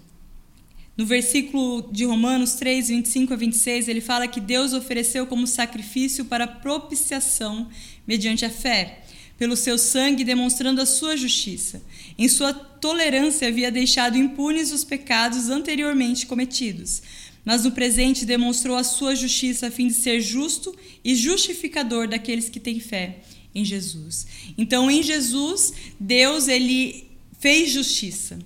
No 0.97 1.05
versículo 1.05 1.89
de 1.93 2.05
Romanos 2.05 2.55
3, 2.55 2.89
25 2.89 3.35
a 3.35 3.37
26, 3.37 3.89
ele 3.89 4.01
fala 4.01 4.27
que 4.27 4.41
Deus 4.41 4.73
ofereceu 4.73 5.27
como 5.27 5.47
sacrifício 5.47 6.25
para 6.25 6.47
propiciação 6.47 7.69
mediante 8.07 8.45
a 8.45 8.51
fé, 8.51 9.03
pelo 9.37 9.57
seu 9.57 9.77
sangue 9.77 10.25
demonstrando 10.25 10.81
a 10.81 10.87
sua 10.87 11.17
justiça. 11.17 11.83
Em 12.17 12.29
sua 12.29 12.55
tolerância 12.55 13.49
havia 13.49 13.71
deixado 13.71 14.17
impunes 14.17 14.73
os 14.73 14.85
pecados 14.85 15.51
anteriormente 15.51 16.27
cometidos 16.27 17.03
mas 17.47 17.63
no 17.63 17.71
presente 17.71 18.27
demonstrou 18.27 18.77
a 18.77 18.83
sua 18.83 19.15
justiça 19.15 19.69
a 19.69 19.71
fim 19.71 19.87
de 19.87 19.95
ser 19.95 20.21
justo 20.21 20.75
e 21.05 21.15
justificador 21.15 22.09
daqueles 22.09 22.49
que 22.49 22.59
têm 22.59 22.81
fé 22.81 23.21
em 23.55 23.65
Jesus. 23.65 24.27
Então, 24.59 24.91
em 24.91 25.01
Jesus, 25.01 25.73
Deus 25.99 26.49
ele 26.49 27.07
fez 27.39 27.71
justiça. 27.71 28.37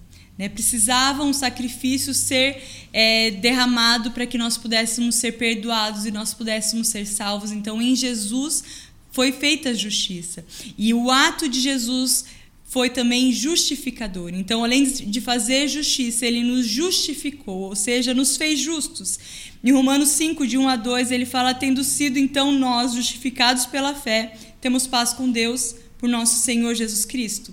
Né? 0.41 0.49
Precisava 0.49 1.23
um 1.23 1.35
sacrifício 1.35 2.15
ser 2.15 2.63
é, 2.95 3.31
derramado 3.31 4.11
para 4.13 4.25
que 4.25 4.39
nós 4.39 4.57
pudéssemos 4.57 5.17
ser 5.17 5.33
perdoados 5.33 6.07
e 6.07 6.11
nós 6.11 6.33
pudéssemos 6.33 6.89
ser 6.89 7.07
salvos. 7.07 7.53
Então, 7.53 7.83
em 7.83 7.95
Jesus 7.95 8.65
foi 9.13 9.33
feita 9.33 9.69
a 9.69 9.75
justiça. 9.75 10.43
E 10.79 10.95
o 10.95 11.11
ato 11.11 11.47
de 11.47 11.61
Jesus 11.61 12.25
foi 12.65 12.89
também 12.89 13.31
justificador. 13.31 14.31
Então, 14.33 14.65
além 14.65 14.85
de 14.85 15.21
fazer 15.21 15.69
justiça, 15.69 16.25
ele 16.25 16.43
nos 16.43 16.67
justificou, 16.67 17.59
ou 17.59 17.77
seja, 17.77 18.15
nos 18.15 18.39
fez 18.39 18.59
justos. 18.61 19.19
Em 19.63 19.73
Romanos 19.73 20.09
5, 20.09 20.47
de 20.47 20.57
1 20.57 20.69
a 20.71 20.77
2, 20.77 21.11
ele 21.11 21.27
fala: 21.27 21.53
Tendo 21.53 21.85
sido 21.85 22.19
então 22.19 22.51
nós 22.51 22.95
justificados 22.95 23.67
pela 23.67 23.95
fé, 23.95 24.33
temos 24.59 24.87
paz 24.87 25.13
com 25.13 25.31
Deus 25.31 25.75
por 25.99 26.09
nosso 26.09 26.41
Senhor 26.43 26.75
Jesus 26.75 27.05
Cristo, 27.05 27.53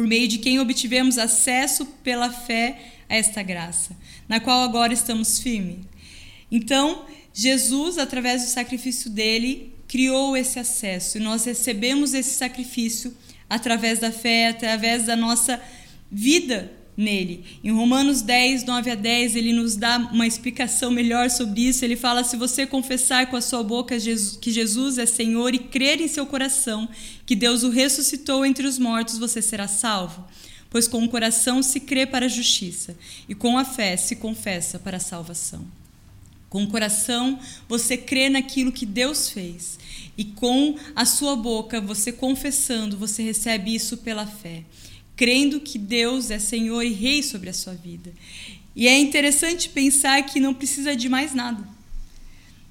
por 0.00 0.06
meio 0.06 0.26
de 0.26 0.38
quem 0.38 0.58
obtivemos 0.58 1.18
acesso 1.18 1.84
pela 2.02 2.32
fé 2.32 2.78
a 3.06 3.16
esta 3.16 3.42
graça, 3.42 3.94
na 4.26 4.40
qual 4.40 4.62
agora 4.62 4.94
estamos 4.94 5.40
firmes. 5.40 5.80
Então, 6.50 7.04
Jesus, 7.34 7.98
através 7.98 8.42
do 8.42 8.48
sacrifício 8.48 9.10
dele, 9.10 9.74
criou 9.86 10.34
esse 10.34 10.58
acesso 10.58 11.18
e 11.18 11.20
nós 11.20 11.44
recebemos 11.44 12.14
esse 12.14 12.30
sacrifício 12.30 13.14
através 13.46 13.98
da 13.98 14.10
fé, 14.10 14.48
através 14.48 15.04
da 15.04 15.14
nossa 15.14 15.60
vida 16.10 16.72
nele. 17.00 17.44
Em 17.64 17.72
Romanos 17.72 18.22
10, 18.22 18.64
9 18.64 18.90
a 18.90 18.94
10, 18.94 19.34
ele 19.34 19.52
nos 19.52 19.74
dá 19.74 19.98
uma 20.12 20.26
explicação 20.26 20.90
melhor 20.90 21.30
sobre 21.30 21.62
isso. 21.62 21.84
Ele 21.84 21.96
fala: 21.96 22.22
se 22.22 22.36
você 22.36 22.66
confessar 22.66 23.26
com 23.28 23.36
a 23.36 23.40
sua 23.40 23.62
boca 23.62 23.96
que 24.40 24.52
Jesus 24.52 24.98
é 24.98 25.06
Senhor 25.06 25.54
e 25.54 25.58
crer 25.58 26.00
em 26.00 26.08
seu 26.08 26.26
coração 26.26 26.88
que 27.24 27.34
Deus 27.34 27.62
o 27.62 27.70
ressuscitou 27.70 28.44
entre 28.44 28.66
os 28.66 28.78
mortos, 28.78 29.18
você 29.18 29.40
será 29.40 29.66
salvo. 29.66 30.24
Pois 30.68 30.86
com 30.86 31.02
o 31.02 31.08
coração 31.08 31.62
se 31.62 31.80
crê 31.80 32.06
para 32.06 32.26
a 32.26 32.28
justiça 32.28 32.96
e 33.28 33.34
com 33.34 33.58
a 33.58 33.64
fé 33.64 33.96
se 33.96 34.16
confessa 34.16 34.78
para 34.78 34.98
a 34.98 35.00
salvação. 35.00 35.66
Com 36.48 36.64
o 36.64 36.68
coração 36.68 37.38
você 37.68 37.96
crê 37.96 38.28
naquilo 38.28 38.72
que 38.72 38.84
Deus 38.84 39.30
fez 39.30 39.78
e 40.18 40.24
com 40.24 40.76
a 40.94 41.04
sua 41.04 41.34
boca, 41.34 41.80
você 41.80 42.12
confessando, 42.12 42.96
você 42.96 43.22
recebe 43.22 43.74
isso 43.74 43.96
pela 43.98 44.26
fé, 44.26 44.64
crendo 45.20 45.60
que 45.60 45.76
Deus 45.76 46.30
é 46.30 46.38
Senhor 46.38 46.80
e 46.80 46.94
Rei 46.94 47.22
sobre 47.22 47.50
a 47.50 47.52
sua 47.52 47.74
vida. 47.74 48.10
E 48.74 48.88
é 48.88 48.98
interessante 48.98 49.68
pensar 49.68 50.22
que 50.22 50.40
não 50.40 50.54
precisa 50.54 50.96
de 50.96 51.10
mais 51.10 51.34
nada. 51.34 51.62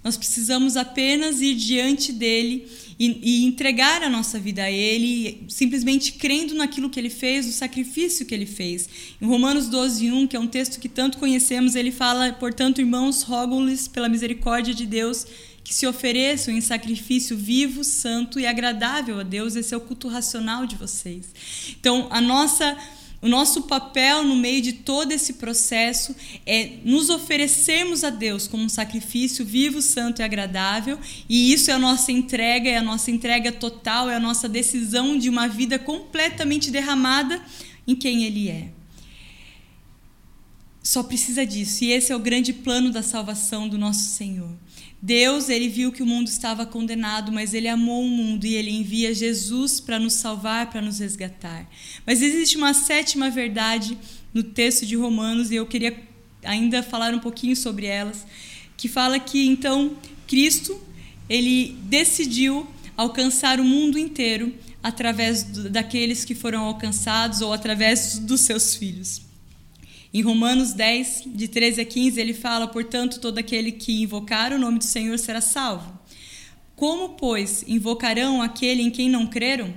Nós 0.04 0.18
precisamos 0.18 0.76
apenas 0.76 1.42
ir 1.42 1.54
diante 1.54 2.12
dele 2.12 2.68
e, 3.00 3.20
e, 3.24 3.46
entregar 3.46 4.04
a 4.04 4.10
nossa 4.10 4.38
vida 4.38 4.64
a 4.64 4.70
ele, 4.70 5.46
simplesmente 5.48 6.14
crendo 6.14 6.54
naquilo 6.54 6.90
que 6.90 7.00
ele 7.00 7.10
fez, 7.10 7.46
no 7.46 7.54
sacrifício 7.54 8.26
que 8.26 8.36
ele 8.36 8.46
fez. 8.46 8.90
Em 9.22 9.26
Romanos 9.26 9.70
12, 9.70 10.12
1, 10.12 10.28
que 10.28 10.36
é 10.36 10.40
um 10.40 10.48
texto 10.48 10.82
que 10.82 10.90
tanto 10.90 11.18
conhecemos, 11.18 11.76
ele 11.76 11.92
fala: 11.92 12.34
Portanto, 12.34 12.80
irmãos, 12.82 13.24
rogo-lhes 13.24 13.88
pela 13.88 14.10
misericórdia 14.10 14.74
de 14.74 14.86
Deus 14.86 15.26
que 15.64 15.74
se 15.74 15.86
ofereçam 15.86 16.54
em 16.54 16.62
sacrifício 16.62 17.38
vivo, 17.38 17.84
santo 17.84 18.40
e 18.40 18.46
agradável 18.48 19.20
a 19.20 19.24
Deus. 19.24 19.56
Esse 19.56 19.74
é 19.74 19.78
o 19.78 19.82
culto 19.82 20.08
racional 20.08 20.66
de 20.66 20.76
vocês. 20.76 21.28
Então, 21.80 22.08
a 22.10 22.20
nossa 22.20 22.76
o 23.22 23.28
nosso 23.28 23.64
papel 23.64 24.24
no 24.24 24.36
meio 24.36 24.62
de 24.62 24.74
todo 24.74 25.12
esse 25.12 25.34
processo 25.34 26.16
é 26.46 26.78
nos 26.86 27.10
oferecermos 27.10 28.04
a 28.04 28.10
Deus 28.10 28.48
como 28.48 28.64
um 28.64 28.70
sacrifício 28.70 29.46
vivo, 29.46 29.82
santo 29.82 30.22
e 30.22 30.24
agradável, 30.24 30.98
e 31.28 31.52
isso 31.52 31.70
é 31.70 31.74
a 31.74 31.80
nossa 31.80 32.12
entrega, 32.12 32.70
é 32.70 32.78
a 32.78 32.82
nossa 32.82 33.12
entrega 33.12 33.52
total, 33.52 34.10
é 34.10 34.16
a 34.16 34.20
nossa 34.20 34.48
decisão 34.48 35.18
de 35.18 35.30
uma 35.30 35.48
vida 35.48 35.78
completamente 35.78 36.72
derramada 36.72 37.44
em 37.86 37.96
quem 37.96 38.24
Ele 38.24 38.50
é. 38.50 38.70
Só 40.82 41.04
precisa 41.04 41.46
disso, 41.46 41.84
e 41.84 41.92
esse 41.92 42.14
é 42.14 42.16
o 42.16 42.20
grande 42.20 42.54
plano 42.54 42.90
da 42.90 43.04
salvação 43.04 43.68
do 43.68 43.78
nosso 43.78 44.16
Senhor. 44.16 44.50
Deus, 45.02 45.48
ele 45.48 45.70
viu 45.70 45.92
que 45.92 46.04
o 46.04 46.06
mundo 46.06 46.28
estava 46.28 46.66
condenado, 46.66 47.32
mas 47.32 47.54
ele 47.54 47.70
amou 47.70 48.04
o 48.04 48.10
mundo 48.10 48.46
e 48.46 48.56
ele 48.56 48.70
envia 48.70 49.14
Jesus 49.14 49.80
para 49.80 49.98
nos 49.98 50.14
salvar, 50.14 50.70
para 50.70 50.82
nos 50.82 51.00
resgatar. 51.00 51.70
Mas 52.06 52.22
existe 52.22 52.58
uma 52.58 52.74
sétima 52.74 53.30
verdade 53.30 53.98
no 54.34 54.44
texto 54.44 54.86
de 54.86 54.98
Romanos 54.98 55.52
e 55.52 55.56
eu 55.56 55.66
queria 55.66 55.98
ainda 56.44 56.84
falar 56.84 57.14
um 57.14 57.20
pouquinho 57.20 57.56
sobre 57.56 57.86
elas, 57.86 58.26
que 58.76 58.90
fala 58.90 59.20
que 59.20 59.46
então 59.46 59.96
Cristo, 60.28 60.80
ele 61.30 61.78
decidiu 61.84 62.68
alcançar 62.98 63.60
o 63.60 63.64
mundo 63.64 63.98
inteiro 63.98 64.54
através 64.84 65.44
daqueles 65.44 66.26
que 66.26 66.36
foram 66.36 66.64
alcançados 66.64 67.42
ou 67.42 67.54
através 67.54 68.20
dos 68.20 68.42
seus 68.42 68.76
filhos. 68.76 69.29
Em 70.12 70.22
Romanos 70.22 70.74
10, 70.74 71.24
de 71.28 71.48
13 71.48 71.82
a 71.82 71.86
15, 71.86 72.20
ele 72.20 72.34
fala: 72.34 72.68
Portanto, 72.68 73.20
todo 73.20 73.38
aquele 73.38 73.72
que 73.72 74.02
invocar 74.02 74.52
o 74.52 74.58
nome 74.58 74.80
do 74.80 74.84
Senhor 74.84 75.18
será 75.20 75.40
salvo. 75.40 76.00
Como, 76.76 77.10
pois, 77.10 77.64
invocarão 77.68 78.42
aquele 78.42 78.82
em 78.82 78.90
quem 78.90 79.10
não 79.10 79.28
creram? 79.28 79.74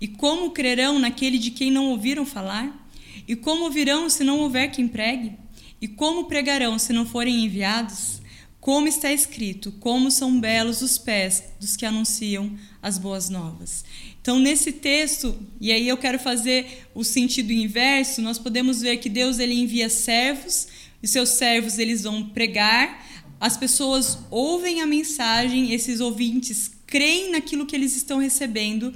E 0.00 0.06
como 0.06 0.50
crerão 0.50 0.98
naquele 0.98 1.38
de 1.38 1.50
quem 1.50 1.70
não 1.70 1.86
ouviram 1.90 2.26
falar? 2.26 2.88
E 3.26 3.34
como 3.34 3.64
ouvirão 3.64 4.10
se 4.10 4.22
não 4.22 4.40
houver 4.40 4.70
quem 4.70 4.86
pregue? 4.86 5.32
E 5.80 5.88
como 5.88 6.24
pregarão 6.24 6.78
se 6.78 6.92
não 6.92 7.06
forem 7.06 7.44
enviados? 7.44 8.19
Como 8.60 8.86
está 8.86 9.12
escrito: 9.12 9.72
Como 9.72 10.10
são 10.10 10.38
belos 10.38 10.82
os 10.82 10.98
pés 10.98 11.44
dos 11.58 11.76
que 11.76 11.86
anunciam 11.86 12.54
as 12.82 12.98
boas 12.98 13.28
novas. 13.28 13.84
Então, 14.20 14.38
nesse 14.38 14.72
texto, 14.72 15.34
e 15.60 15.72
aí 15.72 15.88
eu 15.88 15.96
quero 15.96 16.18
fazer 16.18 16.86
o 16.94 17.02
sentido 17.02 17.52
inverso, 17.52 18.20
nós 18.20 18.38
podemos 18.38 18.82
ver 18.82 18.98
que 18.98 19.08
Deus 19.08 19.38
ele 19.38 19.54
envia 19.54 19.88
servos, 19.88 20.68
e 21.02 21.08
seus 21.08 21.30
servos 21.30 21.78
eles 21.78 22.02
vão 22.02 22.28
pregar, 22.28 23.06
as 23.40 23.56
pessoas 23.56 24.18
ouvem 24.30 24.82
a 24.82 24.86
mensagem, 24.86 25.72
esses 25.72 26.00
ouvintes 26.00 26.70
creem 26.86 27.30
naquilo 27.30 27.64
que 27.64 27.74
eles 27.74 27.96
estão 27.96 28.18
recebendo, 28.18 28.92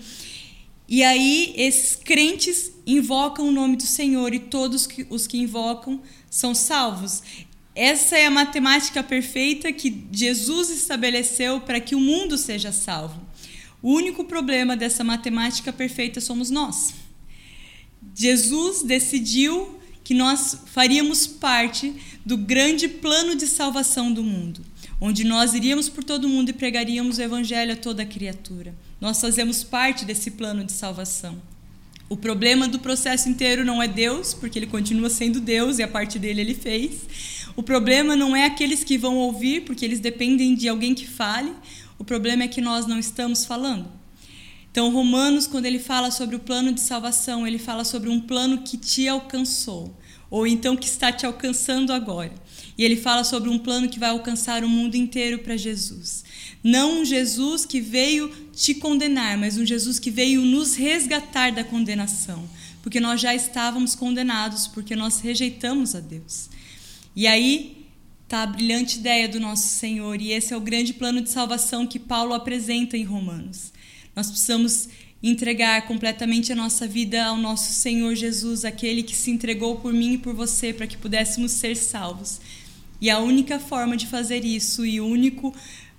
e 0.87 1.03
aí 1.03 1.55
esses 1.57 1.97
crentes 1.97 2.71
invocam 2.87 3.49
o 3.49 3.53
nome 3.53 3.77
do 3.77 3.87
Senhor 3.87 4.35
e 4.35 4.39
todos 4.39 4.87
os 5.09 5.27
que 5.27 5.39
invocam 5.39 6.03
são 6.29 6.55
salvos. 6.55 7.23
Essa 7.75 8.17
é 8.17 8.27
a 8.27 8.31
matemática 8.31 9.03
perfeita 9.03 9.73
que 9.73 10.07
Jesus 10.13 10.71
estabeleceu 10.71 11.61
para 11.61 11.81
que 11.81 11.95
o 11.95 12.01
mundo 12.01 12.39
seja 12.39 12.71
salvo. 12.71 13.21
O 13.83 13.93
único 13.93 14.25
problema 14.25 14.77
dessa 14.77 15.03
matemática 15.03 15.73
perfeita 15.73 16.21
somos 16.21 16.51
nós. 16.51 16.95
Jesus 18.15 18.83
decidiu 18.83 19.79
que 20.05 20.15
nós 20.15 20.59
faríamos 20.67 21.27
parte 21.27 21.95
do 22.25 22.37
grande 22.37 22.87
plano 22.87 23.35
de 23.35 23.47
salvação 23.47 24.13
do 24.13 24.23
mundo, 24.23 24.65
onde 25.01 25.25
nós 25.25 25.55
iríamos 25.55 25.89
por 25.89 26.05
todo 26.05 26.29
mundo 26.29 26.51
e 26.51 26.53
pregaríamos 26.53 27.19
o 27.19 27.23
evangelho 27.23 27.73
a 27.73 27.77
toda 27.77 28.07
criatura. 28.07 28.75
Nós 29.01 29.21
fazemos 29.21 29.65
parte 29.65 30.05
desse 30.05 30.31
plano 30.31 30.63
de 30.63 30.73
salvação. 30.73 31.43
O 32.09 32.17
problema 32.17 32.69
do 32.69 32.79
processo 32.79 33.29
inteiro 33.29 33.65
não 33.65 33.83
é 33.83 33.89
Deus, 33.89 34.33
porque 34.33 34.59
ele 34.59 34.67
continua 34.67 35.11
sendo 35.11 35.41
Deus 35.41 35.79
e 35.79 35.83
a 35.83 35.89
parte 35.89 36.19
dele 36.19 36.43
ele 36.43 36.55
fez. 36.55 37.01
O 37.57 37.63
problema 37.63 38.17
não 38.17 38.35
é 38.35 38.47
aqueles 38.47 38.83
que 38.83 38.99
vão 38.99 39.17
ouvir, 39.17 39.63
porque 39.63 39.85
eles 39.85 40.01
dependem 40.01 40.55
de 40.55 40.69
alguém 40.69 40.95
que 40.95 41.07
fale. 41.07 41.53
O 41.99 42.05
problema 42.05 42.43
é 42.43 42.49
que 42.49 42.61
nós 42.61 42.87
não 42.87 42.99
estamos 42.99 43.45
falando. 43.45 43.89
Então, 44.71 44.91
Romanos, 44.91 45.47
quando 45.47 45.67
ele 45.67 45.79
fala 45.79 46.11
sobre 46.11 46.35
o 46.35 46.41
plano 46.41 46.73
de 46.73 46.81
salvação, 46.81 47.47
ele 47.47 47.59
fala 47.59 47.85
sobre 47.85 48.11
um 48.11 48.21
plano 48.21 48.63
que 48.63 48.77
te 48.77 49.07
alcançou, 49.07 49.97
ou 50.29 50.49
então 50.49 50.77
que 50.77 50.87
está 50.89 51.13
te 51.13 51.25
alcançando 51.25 51.93
agora. 51.93 52.35
E 52.77 52.85
ele 52.85 52.97
fala 52.97 53.23
sobre 53.23 53.49
um 53.49 53.57
plano 53.57 53.89
que 53.89 54.01
vai 54.01 54.11
alcançar 54.11 54.65
o 54.65 54.69
mundo 54.69 54.97
inteiro 54.97 55.39
para 55.39 55.57
Jesus. 55.57 56.25
Não 56.61 57.03
um 57.03 57.05
Jesus 57.05 57.65
que 57.65 57.81
veio 57.81 58.29
te 58.53 58.75
condenar, 58.75 59.39
mas 59.39 59.57
um 59.57 59.65
Jesus 59.65 60.01
que 60.01 60.11
veio 60.11 60.41
nos 60.41 60.75
resgatar 60.75 61.53
da 61.53 61.63
condenação, 61.63 62.45
porque 62.83 62.99
nós 62.99 63.21
já 63.21 63.33
estávamos 63.33 63.95
condenados, 63.95 64.67
porque 64.67 64.97
nós 64.97 65.21
rejeitamos 65.21 65.95
a 65.95 66.01
Deus. 66.01 66.51
E 67.17 67.27
aí 67.27 67.87
está 68.25 68.43
a 68.43 68.47
brilhante 68.47 68.99
ideia 68.99 69.29
do 69.29 69.39
nosso 69.39 69.69
Senhor, 69.69 70.21
e 70.21 70.33
esse 70.33 70.53
é 70.53 70.57
o 70.57 70.61
grande 70.61 70.93
plano 70.93 71.21
de 71.21 71.31
salvação 71.31 71.87
que 71.87 71.99
Paulo 71.99 72.35
apresenta 72.35 72.97
em 72.97 73.05
Romanos. 73.05 73.73
Nós 74.17 74.29
precisamos 74.29 74.89
entregar 75.23 75.87
completamente 75.87 76.53
a 76.53 76.57
nossa 76.57 76.87
vida 76.87 77.25
ao 77.25 77.37
nosso 77.37 77.73
Senhor 77.73 78.15
Jesus, 78.15 78.65
aquele 78.65 79.03
que 79.03 79.15
se 79.15 79.31
entregou 79.31 79.77
por 79.77 79.93
mim 79.93 80.15
e 80.15 80.19
por 80.19 80.35
você 80.35 80.73
para 80.73 80.87
que 80.87 80.97
pudéssemos 80.97 81.53
ser 81.53 81.77
salvos. 81.77 82.41
E 83.01 83.09
a 83.09 83.19
única 83.19 83.59
forma 83.59 83.97
de 83.97 84.07
fazer 84.07 84.45
isso 84.45 84.85
e 84.85 85.01
o 85.01 85.07
único 85.07 85.55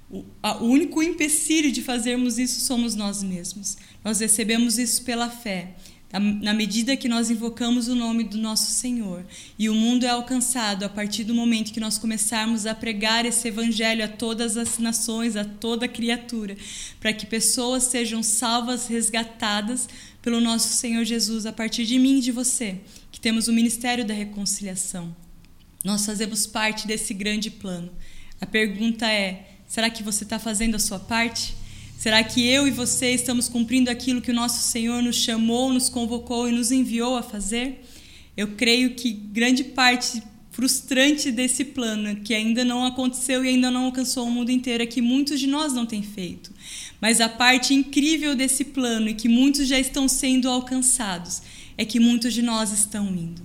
o, 0.10 0.24
o 0.62 0.66
único 0.66 1.02
empecilho 1.02 1.72
de 1.72 1.82
fazermos 1.82 2.38
isso 2.38 2.62
somos 2.62 2.96
nós 2.96 3.24
mesmos. 3.24 3.78
Nós 4.04 4.20
recebemos 4.20 4.78
isso 4.78 5.04
pela 5.04 5.30
fé 5.30 5.76
na 6.14 6.54
medida 6.54 6.96
que 6.96 7.10
nós 7.10 7.30
invocamos 7.30 7.88
o 7.88 7.96
nome 7.96 8.24
do 8.24 8.38
nosso 8.38 8.72
Senhor. 8.72 9.26
E 9.60 9.70
o 9.70 9.76
mundo 9.76 10.06
é 10.06 10.10
alcançado 10.10 10.84
a 10.84 10.90
partir 10.90 11.24
do 11.24 11.34
momento 11.34 11.74
que 11.74 11.80
nós 11.80 11.98
começarmos 11.98 12.66
a 12.66 12.74
pregar 12.74 13.26
esse 13.26 13.48
evangelho 13.48 14.06
a 14.06 14.08
todas 14.08 14.56
as 14.56 14.78
nações, 14.78 15.36
a 15.36 15.44
toda 15.44 15.88
criatura, 15.88 16.56
para 17.00 17.12
que 17.12 17.26
pessoas 17.26 17.84
sejam 17.84 18.24
salvas, 18.24 18.88
resgatadas 18.88 19.90
pelo 20.22 20.40
nosso 20.40 20.70
Senhor 20.70 21.04
Jesus, 21.04 21.46
a 21.46 21.52
partir 21.52 21.86
de 21.86 22.00
mim 22.00 22.20
e 22.20 22.22
de 22.22 22.32
você, 22.32 22.80
que 23.12 23.20
temos 23.20 23.48
o 23.48 23.54
ministério 23.54 24.06
da 24.06 24.14
reconciliação. 24.14 25.16
Nós 25.84 26.06
fazemos 26.06 26.48
parte 26.48 26.88
desse 26.88 27.14
grande 27.14 27.52
plano. 27.52 27.92
A 28.40 28.46
pergunta 28.46 29.06
é: 29.06 29.50
será 29.68 29.90
que 29.90 30.02
você 30.02 30.24
está 30.24 30.40
fazendo 30.40 30.76
a 30.76 30.80
sua 30.80 31.00
parte? 31.00 31.56
Será 31.98 32.24
que 32.24 32.46
eu 32.46 32.68
e 32.68 32.72
você 32.72 33.12
estamos 33.12 33.48
cumprindo 33.48 33.90
aquilo 33.90 34.22
que 34.22 34.32
o 34.32 34.34
nosso 34.34 34.70
Senhor 34.70 35.02
nos 35.02 35.16
chamou, 35.16 35.72
nos 35.72 35.90
convocou 35.90 36.48
e 36.48 36.52
nos 36.52 36.72
enviou 36.72 37.18
a 37.18 37.24
fazer? 37.24 37.84
Eu 38.36 38.50
creio 38.50 38.94
que 38.96 39.12
grande 39.12 39.64
parte 39.64 40.22
frustrante 40.52 41.32
desse 41.32 41.66
plano, 41.66 42.16
que 42.18 42.34
ainda 42.34 42.64
não 42.64 42.86
aconteceu 42.86 43.44
e 43.44 43.50
ainda 43.50 43.70
não 43.70 43.86
alcançou 43.86 44.26
o 44.26 44.32
mundo 44.32 44.52
inteiro, 44.52 44.84
é 44.84 44.86
que 44.86 45.02
muitos 45.02 45.40
de 45.40 45.48
nós 45.48 45.74
não 45.74 45.86
têm 45.86 46.02
feito. 46.02 46.52
Mas 47.02 47.20
a 47.20 47.28
parte 47.28 47.74
incrível 47.74 48.36
desse 48.36 48.64
plano 48.64 49.10
e 49.10 49.14
que 49.14 49.28
muitos 49.28 49.68
já 49.68 49.78
estão 49.78 50.08
sendo 50.08 50.50
alcançados 50.50 51.42
é 51.78 51.84
que 51.84 52.00
muitos 52.00 52.34
de 52.34 52.42
nós 52.42 52.72
estão 52.72 53.08
indo. 53.08 53.42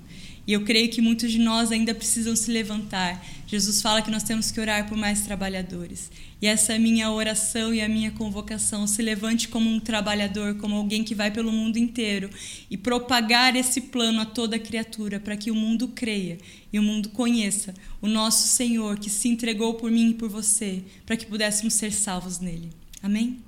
E 0.47 0.53
eu 0.53 0.65
creio 0.65 0.89
que 0.89 1.01
muitos 1.01 1.31
de 1.31 1.39
nós 1.39 1.71
ainda 1.71 1.95
precisam 1.95 2.35
se 2.35 2.51
levantar. 2.51 3.25
Jesus 3.47 3.83
fala 3.83 4.03
que 4.03 4.11
nós 4.11 4.23
temos 4.23 4.51
que 4.51 4.61
orar 4.61 4.89
por 4.89 4.97
mais 4.97 5.23
trabalhadores. 5.23 6.11
E 6.41 6.47
essa 6.47 6.73
é 6.73 6.77
a 6.77 6.79
minha 6.79 7.11
oração 7.11 7.75
e 7.75 7.81
a 7.81 7.89
minha 7.89 8.11
convocação. 8.11 8.87
Se 8.87 9.03
levante 9.03 9.49
como 9.49 9.69
um 9.69 9.79
trabalhador, 9.79 10.55
como 10.57 10.77
alguém 10.77 11.05
que 11.05 11.15
vai 11.15 11.31
pelo 11.31 11.53
mundo 11.53 11.77
inteiro 11.77 12.31
e 12.71 12.77
propagar 12.77 13.55
esse 13.57 13.81
plano 13.81 14.21
a 14.21 14.27
toda 14.27 14.59
criatura, 14.59 15.21
para 15.21 15.37
que 15.37 15.51
o 15.51 15.55
mundo 15.55 15.89
creia 15.89 16.39
e 16.73 16.79
o 16.79 16.83
mundo 16.83 17.11
conheça 17.11 17.75
o 18.01 18.09
nosso 18.09 18.49
Senhor 18.49 18.99
que 18.99 19.11
se 19.11 19.29
entregou 19.29 19.75
por 19.75 19.91
mim 19.91 20.11
e 20.11 20.15
por 20.15 20.29
você, 20.29 20.83
para 21.05 21.17
que 21.17 21.27
pudéssemos 21.27 21.75
ser 21.75 21.93
salvos 21.93 22.39
nele. 22.39 22.71
Amém? 23.03 23.39